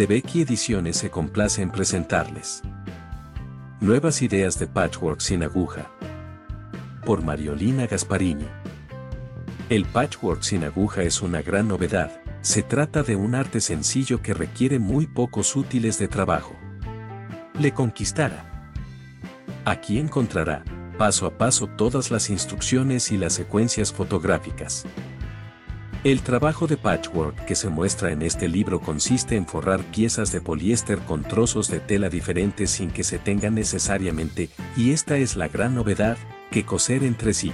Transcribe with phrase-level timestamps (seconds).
[0.00, 2.62] de Becky Ediciones se complace en presentarles.
[3.82, 5.90] Nuevas ideas de patchwork sin aguja.
[7.04, 8.46] Por Mariolina Gasparini.
[9.68, 14.32] El patchwork sin aguja es una gran novedad, se trata de un arte sencillo que
[14.32, 16.56] requiere muy pocos útiles de trabajo.
[17.58, 18.72] Le conquistará.
[19.66, 20.64] Aquí encontrará,
[20.96, 24.86] paso a paso, todas las instrucciones y las secuencias fotográficas.
[26.02, 30.40] El trabajo de patchwork que se muestra en este libro consiste en forrar piezas de
[30.40, 35.48] poliéster con trozos de tela diferentes sin que se tengan necesariamente, y esta es la
[35.48, 36.16] gran novedad,
[36.50, 37.52] que coser entre sí.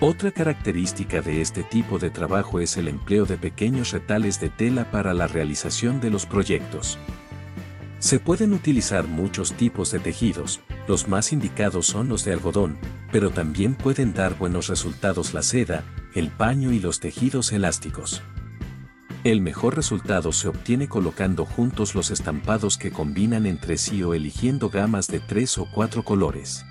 [0.00, 4.90] Otra característica de este tipo de trabajo es el empleo de pequeños retales de tela
[4.90, 6.98] para la realización de los proyectos.
[8.00, 12.76] Se pueden utilizar muchos tipos de tejidos, los más indicados son los de algodón,
[13.12, 15.84] pero también pueden dar buenos resultados la seda,
[16.16, 18.22] el paño y los tejidos elásticos.
[19.22, 24.70] El mejor resultado se obtiene colocando juntos los estampados que combinan entre sí o eligiendo
[24.70, 26.64] gamas de tres o cuatro colores.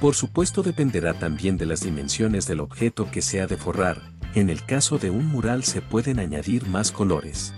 [0.00, 4.02] Por supuesto dependerá también de las dimensiones del objeto que se ha de forrar,
[4.34, 7.54] en el caso de un mural se pueden añadir más colores.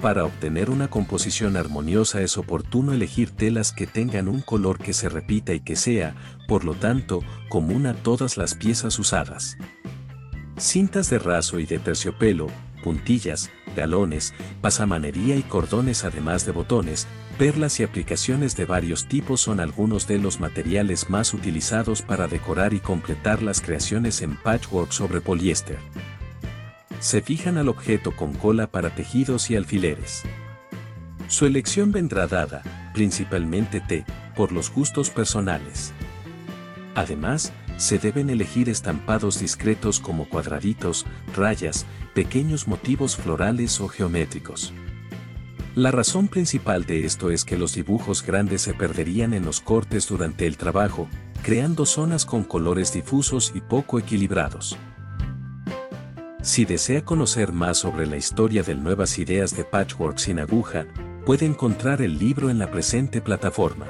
[0.00, 5.08] Para obtener una composición armoniosa es oportuno elegir telas que tengan un color que se
[5.08, 6.16] repita y que sea,
[6.52, 9.56] por lo tanto, común a todas las piezas usadas.
[10.58, 12.48] Cintas de raso y de terciopelo,
[12.84, 17.06] puntillas, galones, pasamanería y cordones además de botones,
[17.38, 22.74] perlas y aplicaciones de varios tipos son algunos de los materiales más utilizados para decorar
[22.74, 25.78] y completar las creaciones en patchwork sobre poliéster
[27.00, 30.22] se fijan al objeto con cola para tejidos y alfileres.
[31.26, 34.04] Su elección vendrá dada, principalmente T,
[34.36, 35.92] por los gustos personales.
[36.94, 44.72] Además, se deben elegir estampados discretos como cuadraditos, rayas, pequeños motivos florales o geométricos.
[45.74, 50.06] La razón principal de esto es que los dibujos grandes se perderían en los cortes
[50.06, 51.08] durante el trabajo,
[51.42, 54.76] creando zonas con colores difusos y poco equilibrados.
[56.42, 60.86] Si desea conocer más sobre la historia de nuevas ideas de patchwork sin aguja,
[61.24, 63.86] puede encontrar el libro en la presente plataforma.